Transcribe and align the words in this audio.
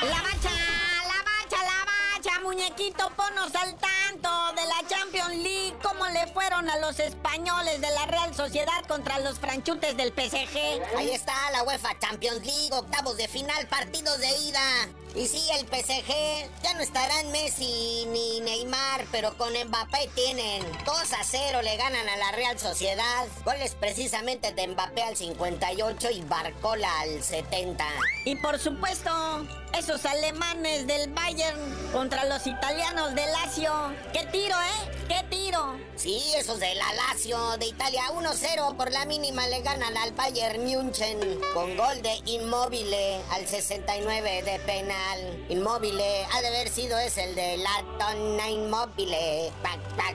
La 0.00 0.22
bacha, 0.22 0.50
la 1.08 1.22
bacha, 1.24 1.64
la 1.64 1.84
bacha, 1.84 2.40
muñequito, 2.40 3.10
ponos 3.16 3.52
al 3.56 3.74
tanto 3.76 4.30
de 4.54 4.64
la 4.68 4.88
Champions 4.88 5.34
League. 5.34 5.74
¿Cómo 5.82 6.06
le 6.06 6.26
fueron 6.28 6.70
a 6.70 6.78
los 6.78 7.00
españoles 7.00 7.80
de 7.80 7.90
la 7.90 8.06
Real 8.06 8.32
Sociedad 8.32 8.84
contra 8.86 9.18
los 9.18 9.40
franchutes 9.40 9.96
del 9.96 10.10
PSG? 10.10 10.96
Ahí 10.96 11.10
está 11.10 11.34
la 11.50 11.64
UEFA 11.64 11.98
Champions 11.98 12.46
League, 12.46 12.70
octavos 12.72 13.16
de 13.16 13.26
final, 13.26 13.66
partidos 13.66 14.18
de 14.20 14.28
ida. 14.38 14.88
Y 15.14 15.26
sí, 15.26 15.42
el 15.58 15.66
PSG 15.66 16.62
ya 16.62 16.74
no 16.74 16.80
estarán 16.80 17.32
Messi 17.32 18.06
ni 18.10 18.40
Neymar, 18.40 19.04
pero 19.10 19.36
con 19.36 19.52
Mbappé 19.52 20.08
tienen 20.14 20.62
2 20.84 21.12
a 21.12 21.24
0 21.24 21.62
le 21.62 21.76
ganan 21.76 22.08
a 22.08 22.16
la 22.16 22.32
Real 22.32 22.58
Sociedad. 22.58 23.26
Goles 23.44 23.74
precisamente 23.74 24.52
de 24.52 24.68
Mbappé 24.68 25.02
al 25.02 25.16
58 25.16 26.10
y 26.10 26.22
Barcola 26.22 26.88
al 27.00 27.22
70. 27.22 27.84
Y 28.24 28.36
por 28.36 28.58
supuesto, 28.58 29.10
esos 29.76 30.04
alemanes 30.04 30.86
del 30.86 31.12
Bayern 31.12 31.58
contra 31.92 32.24
los 32.24 32.46
italianos 32.46 33.14
del 33.14 33.30
Lazio. 33.32 33.72
¡Qué 34.12 34.24
tiro, 34.26 34.54
eh! 34.54 34.97
¡Qué 35.08 35.24
tiro! 35.30 35.78
Sí, 35.96 36.22
esos 36.36 36.60
de 36.60 36.74
la 36.74 36.92
Lazio 36.92 37.56
de 37.56 37.66
Italia 37.66 38.02
1-0 38.12 38.76
por 38.76 38.92
la 38.92 39.06
mínima 39.06 39.48
le 39.48 39.62
ganan 39.62 39.96
al 39.96 40.12
Bayern 40.12 40.62
München 40.62 41.40
con 41.54 41.76
gol 41.76 42.02
de 42.02 42.20
Immobile 42.26 43.20
al 43.30 43.46
69 43.46 44.42
de 44.42 44.58
penal. 44.60 45.46
Immobile 45.48 46.26
ha 46.30 46.40
de 46.42 46.48
haber 46.48 46.68
sido 46.68 46.98
es 46.98 47.16
el 47.16 47.34
de 47.34 47.56
la 47.56 47.82
pac, 49.62 49.80
pac, 49.96 50.14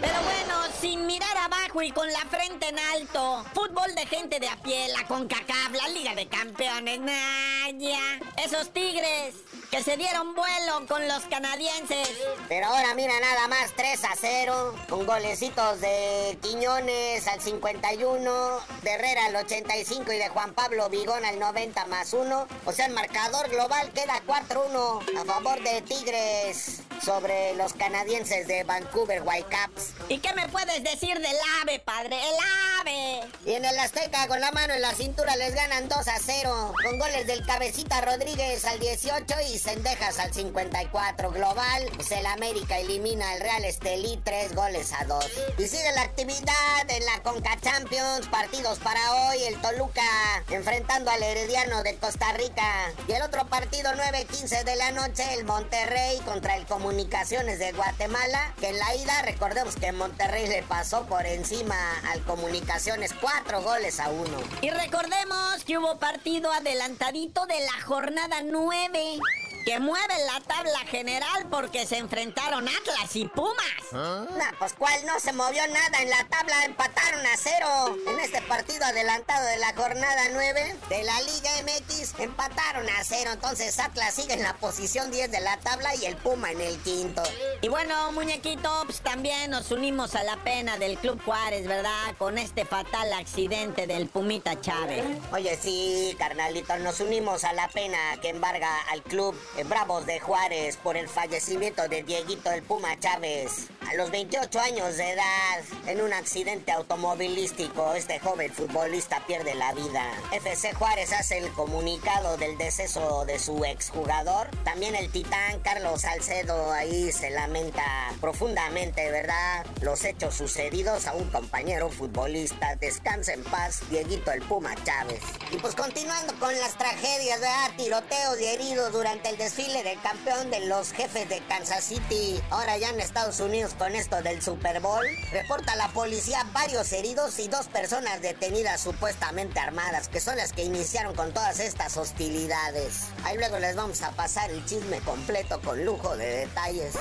Pero 0.00 0.14
bueno, 0.24 0.54
sin 0.80 1.06
mirar 1.06 1.36
abajo 1.36 1.80
y 1.80 1.92
con 1.92 2.10
la 2.12 2.20
frente 2.20 2.68
en 2.68 2.78
alto. 2.78 3.44
Fútbol 3.54 3.94
de 3.94 4.04
gente 4.06 4.40
de 4.40 4.48
a 4.48 4.56
pie, 4.56 4.88
la 4.88 5.06
CONCACAF, 5.06 5.72
la 5.72 5.88
Liga 5.88 6.14
de 6.14 6.26
Campeones, 6.26 7.00
Naya. 7.00 8.20
Esos 8.36 8.72
tigres 8.72 9.34
que 9.70 9.82
se 9.82 9.96
dieron 9.96 10.34
vuelo 10.34 10.86
con 10.86 11.06
los 11.08 11.22
canadienses. 11.30 12.10
Pero 12.48 12.66
ahora 12.66 12.94
mira 12.94 13.18
nada 13.20 13.48
más 13.48 13.72
3 13.76 14.04
a 14.04 14.14
0, 14.20 14.74
con 14.88 15.06
golecitos 15.06 15.80
de 15.80 16.38
Quiñones 16.42 17.26
al 17.26 17.40
51, 17.40 18.60
de 18.82 18.90
Herrera 18.90 19.26
al 19.26 19.36
85 19.36 20.12
y 20.12 20.18
de 20.18 20.28
Juan 20.28 20.54
Pablo 20.54 20.88
Vigón 20.88 21.24
al 21.24 21.38
90 21.38 21.86
más 21.86 22.12
1. 22.12 22.46
O 22.66 22.72
sea, 22.72 22.86
el 22.86 22.92
marcador 22.92 23.48
global 23.48 23.90
queda 23.92 24.20
4-1 24.26 25.20
a 25.20 25.24
favor 25.24 25.62
de 25.62 25.82
Tigres 25.82 26.82
sobre 27.04 27.54
los 27.54 27.72
canadienses 27.72 28.46
de 28.46 28.62
Vancouver 28.64 29.22
Whitecaps. 29.22 29.94
¿Y 30.08 30.18
qué 30.18 30.32
me 30.34 30.48
puedes 30.48 30.82
decir 30.84 31.18
del 31.18 31.36
ave, 31.60 31.80
padre? 31.80 32.16
El 32.16 32.36
ave. 32.80 33.20
Y 33.44 33.54
en 33.54 33.64
el 33.64 33.78
Azteca 33.78 34.28
con 34.28 34.40
la 34.40 34.52
mano 34.52 34.74
en 34.74 34.82
la 34.82 34.94
cintura 34.94 35.34
les 35.36 35.54
ganan 35.54 35.88
2 35.88 36.08
a 36.08 36.18
0, 36.20 36.74
con 36.82 36.98
goles 36.98 37.26
del 37.26 37.44
Cabecita 37.44 38.00
Rodríguez 38.02 38.64
al 38.64 38.78
18 38.78 39.34
y 39.52 39.58
Cendejas 39.58 40.18
al 40.18 40.32
54 40.32 41.30
global. 41.30 41.90
Pues 41.96 42.12
el 42.12 42.21
América 42.26 42.78
elimina 42.78 43.30
al 43.30 43.40
Real 43.40 43.64
Estelí 43.64 44.20
3 44.24 44.54
goles 44.54 44.92
a 44.92 45.04
2. 45.04 45.24
Y 45.58 45.66
sigue 45.66 45.92
la 45.94 46.02
actividad 46.02 46.88
en 46.88 47.04
la 47.04 47.22
Conca 47.22 47.58
Champions. 47.60 48.28
Partidos 48.28 48.78
para 48.78 49.00
hoy. 49.14 49.42
El 49.44 49.60
Toluca 49.60 50.02
enfrentando 50.50 51.10
al 51.10 51.22
Herediano 51.22 51.82
de 51.82 51.96
Costa 51.96 52.32
Rica. 52.32 52.92
Y 53.08 53.12
el 53.12 53.22
otro 53.22 53.46
partido 53.46 53.92
9-15 53.92 54.64
de 54.64 54.76
la 54.76 54.90
noche. 54.92 55.34
El 55.34 55.44
Monterrey 55.44 56.18
contra 56.24 56.56
el 56.56 56.66
Comunicaciones 56.66 57.58
de 57.58 57.72
Guatemala. 57.72 58.54
Que 58.58 58.68
en 58.68 58.78
la 58.78 58.94
ida 58.94 59.22
recordemos 59.22 59.76
que 59.76 59.92
Monterrey 59.92 60.46
le 60.46 60.62
pasó 60.62 61.04
por 61.06 61.26
encima 61.26 61.76
al 62.10 62.22
Comunicaciones 62.22 63.12
4 63.20 63.62
goles 63.62 64.00
a 64.00 64.08
1. 64.08 64.24
Y 64.62 64.70
recordemos 64.70 65.64
que 65.64 65.78
hubo 65.78 65.98
partido 65.98 66.50
adelantadito 66.52 67.46
de 67.46 67.60
la 67.60 67.80
jornada 67.82 68.42
9 68.42 69.18
que 69.64 69.78
mueve 69.80 70.14
la 70.26 70.40
tabla 70.40 70.78
general 70.80 71.46
porque 71.50 71.86
se 71.86 71.98
enfrentaron 71.98 72.68
Atlas 72.68 73.14
y 73.16 73.26
Pumas. 73.26 73.56
¿Ah? 73.92 74.26
pues 74.58 74.74
cuál 74.74 75.04
no 75.06 75.18
se 75.20 75.32
movió 75.32 75.66
nada 75.68 76.02
en 76.02 76.10
la 76.10 76.24
tabla, 76.28 76.64
empataron 76.64 77.20
a 77.26 77.36
cero. 77.36 77.96
En 78.06 78.20
este 78.20 78.40
partido 78.42 78.84
adelantado 78.84 79.46
de 79.46 79.58
la 79.58 79.74
jornada 79.74 80.22
9 80.32 80.76
de 80.88 81.02
la 81.02 81.20
Liga 81.22 81.50
MX, 81.62 82.20
empataron 82.20 82.88
a 82.88 83.04
cero. 83.04 83.30
Entonces 83.32 83.78
Atlas 83.78 84.14
sigue 84.14 84.34
en 84.34 84.42
la 84.42 84.54
posición 84.54 85.10
10 85.10 85.30
de 85.30 85.40
la 85.40 85.56
tabla 85.58 85.94
y 85.96 86.04
el 86.06 86.16
Puma 86.16 86.52
en 86.52 86.60
el 86.60 86.78
quinto. 86.78 87.22
Y 87.60 87.68
bueno, 87.68 88.12
muñequito, 88.12 88.70
pues 88.84 89.00
también 89.00 89.50
nos 89.50 89.70
unimos 89.70 90.14
a 90.14 90.22
la 90.22 90.36
pena 90.38 90.78
del 90.78 90.98
Club 90.98 91.20
Juárez, 91.24 91.66
¿verdad? 91.66 92.14
Con 92.18 92.38
este 92.38 92.64
fatal 92.64 93.12
accidente 93.12 93.86
del 93.86 94.08
Pumita 94.08 94.60
Chávez. 94.60 95.04
Oye, 95.32 95.58
sí, 95.60 96.14
carnalito, 96.18 96.76
nos 96.78 97.00
unimos 97.00 97.44
a 97.44 97.52
la 97.52 97.68
pena 97.68 97.98
que 98.20 98.28
embarga 98.28 98.76
al 98.90 99.02
club 99.02 99.34
Bravos 99.68 100.06
de 100.06 100.18
Juárez 100.18 100.76
por 100.78 100.96
el 100.96 101.08
fallecimiento 101.08 101.86
de 101.86 102.02
Dieguito 102.02 102.50
el 102.50 102.62
Puma 102.62 102.98
Chávez. 102.98 103.68
A 103.88 103.94
los 103.94 104.10
28 104.10 104.58
años 104.58 104.96
de 104.96 105.10
edad, 105.10 105.60
en 105.86 106.00
un 106.00 106.12
accidente 106.12 106.72
automovilístico, 106.72 107.92
este 107.94 108.18
joven 108.18 108.52
futbolista 108.52 109.22
pierde 109.26 109.54
la 109.54 109.72
vida. 109.74 110.10
FC 110.32 110.72
Juárez 110.72 111.12
hace 111.12 111.38
el 111.38 111.52
comunicado 111.52 112.36
del 112.38 112.56
deceso 112.56 113.24
de 113.26 113.38
su 113.38 113.64
exjugador. 113.64 114.48
También 114.64 114.96
el 114.96 115.10
titán 115.12 115.60
Carlos 115.60 116.00
Salcedo 116.00 116.72
ahí 116.72 117.12
se 117.12 117.30
lamenta 117.30 117.84
profundamente, 118.20 119.10
¿verdad? 119.10 119.66
Los 119.82 120.04
hechos 120.04 120.34
sucedidos 120.34 121.06
a 121.06 121.14
un 121.14 121.28
compañero 121.30 121.90
futbolista. 121.90 122.74
Descansa 122.76 123.34
en 123.34 123.44
paz, 123.44 123.82
Dieguito 123.90 124.32
el 124.32 124.42
Puma 124.42 124.74
Chávez. 124.82 125.20
Y 125.52 125.56
pues 125.58 125.74
continuando 125.74 126.34
con 126.40 126.58
las 126.58 126.76
tragedias, 126.78 127.40
¿verdad? 127.40 127.70
Tiroteos 127.76 128.40
y 128.40 128.46
heridos 128.46 128.92
durante 128.92 129.28
el 129.28 129.36
desfile 129.42 129.82
del 129.82 130.00
campeón 130.00 130.52
de 130.52 130.66
los 130.66 130.92
jefes 130.92 131.28
de 131.28 131.40
Kansas 131.48 131.82
City. 131.82 132.40
Ahora 132.50 132.78
ya 132.78 132.90
en 132.90 133.00
Estados 133.00 133.40
Unidos 133.40 133.74
con 133.76 133.92
esto 133.96 134.22
del 134.22 134.40
Super 134.40 134.80
Bowl. 134.80 135.04
Reporta 135.32 135.74
la 135.74 135.88
policía 135.88 136.46
varios 136.52 136.92
heridos 136.92 137.40
y 137.40 137.48
dos 137.48 137.66
personas 137.66 138.22
detenidas 138.22 138.80
supuestamente 138.80 139.58
armadas, 139.58 140.08
que 140.08 140.20
son 140.20 140.36
las 140.36 140.52
que 140.52 140.62
iniciaron 140.62 141.16
con 141.16 141.32
todas 141.32 141.58
estas 141.58 141.96
hostilidades. 141.96 143.08
Ahí 143.24 143.36
luego 143.36 143.58
les 143.58 143.74
vamos 143.74 144.02
a 144.02 144.12
pasar 144.12 144.48
el 144.52 144.64
chisme 144.64 145.00
completo 145.00 145.60
con 145.60 145.84
lujo 145.84 146.16
de 146.16 146.46
detalles. 146.46 146.94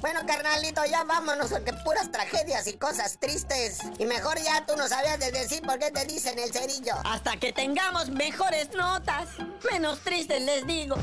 Bueno, 0.00 0.20
carnalito, 0.26 0.84
ya 0.84 1.04
vámonos, 1.04 1.50
porque 1.50 1.72
puras 1.72 2.10
tragedias 2.12 2.66
y 2.66 2.74
cosas 2.74 3.18
tristes. 3.18 3.80
Y 3.98 4.06
mejor 4.06 4.38
ya 4.38 4.64
tú 4.66 4.76
no 4.76 4.88
sabías 4.88 5.18
de 5.18 5.32
decir 5.32 5.62
por 5.62 5.78
qué 5.78 5.90
te 5.90 6.04
dicen 6.04 6.38
el 6.38 6.52
cerillo. 6.52 6.94
Hasta 7.04 7.36
que 7.36 7.52
tengamos 7.52 8.10
mejores 8.10 8.72
notas. 8.72 9.28
Menos 9.70 10.00
tristes 10.00 10.42
les 10.42 10.66
digo. 10.66 10.96